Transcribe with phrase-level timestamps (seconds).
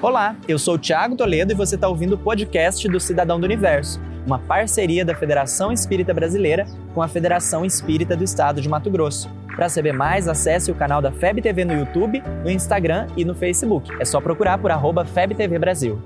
[0.00, 3.44] Olá, eu sou o Thiago Toledo e você está ouvindo o podcast do Cidadão do
[3.44, 8.88] Universo, uma parceria da Federação Espírita Brasileira com a Federação Espírita do Estado de Mato
[8.92, 9.28] Grosso.
[9.56, 13.34] Para saber mais, acesse o canal da FEB TV no YouTube, no Instagram e no
[13.34, 13.90] Facebook.
[14.00, 16.00] É só procurar por arroba FebTV Brasil.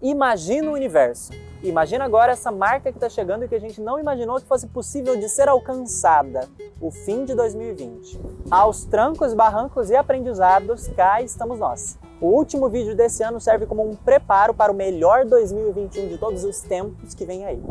[0.00, 1.32] Imagina o universo.
[1.62, 4.68] Imagina agora essa marca que está chegando e que a gente não imaginou que fosse
[4.68, 6.48] possível de ser alcançada.
[6.80, 8.18] O fim de 2020.
[8.50, 11.98] Aos trancos, barrancos e aprendizados, cá estamos nós.
[12.18, 16.44] O último vídeo desse ano serve como um preparo para o melhor 2021 de todos
[16.44, 17.62] os tempos que vem aí.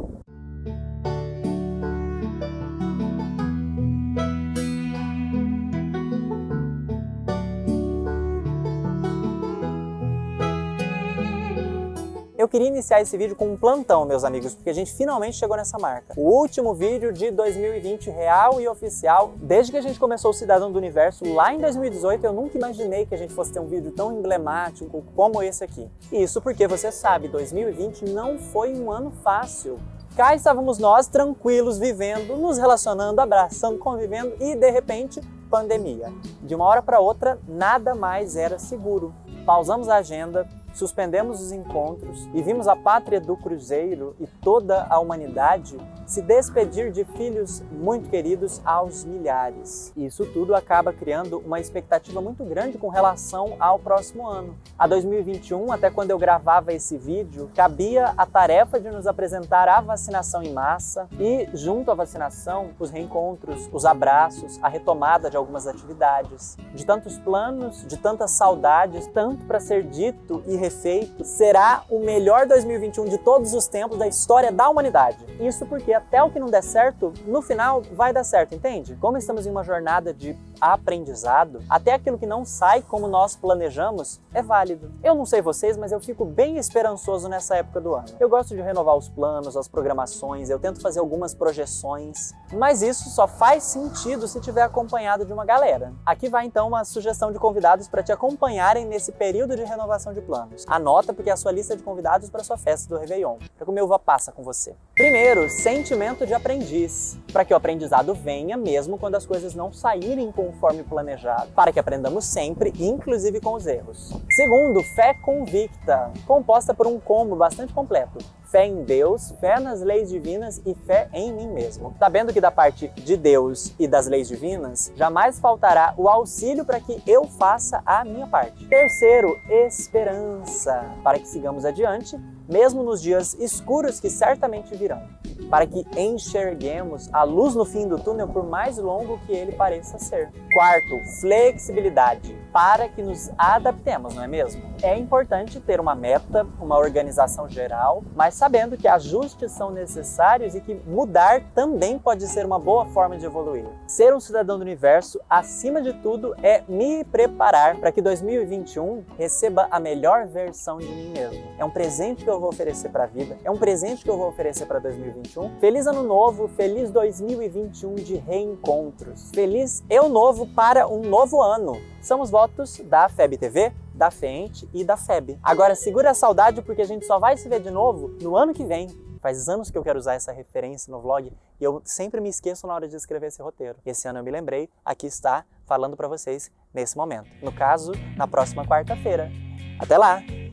[12.46, 15.58] Eu queria iniciar esse vídeo com um plantão, meus amigos, porque a gente finalmente chegou
[15.58, 16.14] nessa marca.
[16.16, 20.72] O último vídeo de 2020 real e oficial, desde que a gente começou o Cidadão
[20.72, 23.92] do Universo lá em 2018, eu nunca imaginei que a gente fosse ter um vídeo
[23.94, 25.90] tão emblemático como esse aqui.
[26.12, 29.80] Isso porque você sabe, 2020 não foi um ano fácil.
[30.16, 36.14] Cá estávamos nós tranquilos, vivendo, nos relacionando, abraçando, convivendo e de repente, pandemia.
[36.44, 39.16] De uma hora para outra, nada mais era seguro.
[39.48, 45.00] Pausamos a agenda, suspendemos os encontros e vimos a pátria do Cruzeiro e toda a
[45.00, 49.92] humanidade se despedir de filhos muito queridos aos milhares.
[49.98, 54.56] Isso tudo acaba criando uma expectativa muito grande com relação ao próximo ano.
[54.78, 59.82] A 2021, até quando eu gravava esse vídeo, cabia a tarefa de nos apresentar a
[59.82, 65.66] vacinação em massa e, junto à vacinação, os reencontros, os abraços, a retomada de algumas
[65.66, 66.58] atividades.
[66.74, 72.48] De tantos planos, de tantas saudades, tanto para ser dito e refeito, será o melhor
[72.48, 75.18] 2021 de todos os tempos da história da humanidade.
[75.40, 78.96] Isso porque até o que não der certo, no final vai dar certo, entende?
[78.96, 84.20] Como estamos em uma jornada de aprendizado, até aquilo que não sai como nós planejamos
[84.34, 84.92] é válido.
[85.04, 88.08] Eu não sei vocês, mas eu fico bem esperançoso nessa época do ano.
[88.20, 93.10] Eu gosto de renovar os planos, as programações, eu tento fazer algumas projeções, mas isso
[93.10, 95.94] só faz sentido se tiver acompanhado de uma galera.
[96.06, 100.22] Aqui vai então uma sugestão de convidados para te acompanharem nesse período de renovação de
[100.56, 100.66] planos.
[100.68, 103.82] Anota porque é a sua lista de convidados para sua festa do Réveillon, para comer
[103.82, 104.76] uva passa com você.
[104.96, 110.32] Primeiro, sentimento de aprendiz, para que o aprendizado venha mesmo quando as coisas não saírem
[110.32, 114.14] conforme planejado, para que aprendamos sempre, inclusive com os erros.
[114.32, 120.10] Segundo, fé convicta, composta por um combo bastante completo fé em Deus, fé nas leis
[120.10, 121.96] divinas e fé em mim mesmo.
[122.00, 126.80] Sabendo que da parte de Deus e das leis divinas jamais faltará o auxílio para
[126.80, 128.66] que eu faça a minha parte.
[128.68, 132.18] Terceiro, esperança, para que sigamos adiante,
[132.48, 135.02] mesmo nos dias escuros que certamente virão
[135.50, 139.98] para que enxerguemos a luz no fim do túnel, por mais longo que ele pareça
[139.98, 140.32] ser.
[140.54, 144.64] Quarto, flexibilidade, para que nos adaptemos, não é mesmo?
[144.82, 150.62] É importante ter uma meta, uma organização geral, mas sabendo que ajustes são necessários e
[150.62, 153.66] que mudar também pode ser uma boa forma de evoluir.
[153.88, 159.68] Ser um cidadão do universo, acima de tudo, é me preparar para que 2021 receba
[159.70, 161.44] a melhor versão de mim mesmo.
[161.58, 164.18] É um presente que eu vou oferecer para a vida, é um presente que eu
[164.18, 165.60] vou oferecer para 2021 2021.
[165.60, 169.30] Feliz Ano Novo, feliz 2021 de reencontros.
[169.34, 171.80] Feliz Eu Novo para um novo ano.
[172.02, 175.40] São os votos da FEB TV, da FENTE e da FEB.
[175.42, 178.54] Agora segura a saudade porque a gente só vai se ver de novo no ano
[178.54, 178.88] que vem.
[179.20, 182.68] Faz anos que eu quero usar essa referência no vlog e eu sempre me esqueço
[182.68, 183.78] na hora de escrever esse roteiro.
[183.86, 187.30] Esse ano eu me lembrei, aqui está, falando para vocês nesse momento.
[187.42, 189.32] No caso, na próxima quarta-feira.
[189.80, 190.45] Até lá!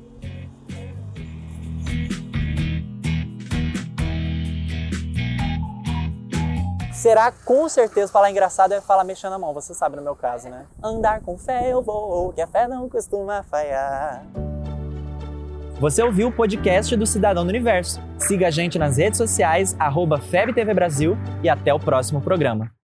[7.03, 10.49] Será com certeza falar engraçado é falar mexendo a mão, você sabe no meu caso,
[10.49, 10.67] né?
[10.81, 14.25] Andar com fé eu vou, que a fé não costuma falhar.
[15.81, 18.01] Você ouviu o podcast do Cidadão do Universo.
[18.17, 22.73] Siga a gente nas redes sociais, arroba FebTV Brasil e até o próximo programa.